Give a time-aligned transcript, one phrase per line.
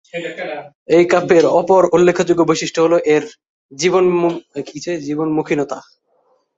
[0.95, 3.23] এই কাব্যের অপর উল্লেখযোগ্য বৈশিষ্ট্য হল, এর
[3.71, 4.95] জীবনমুখিনতা।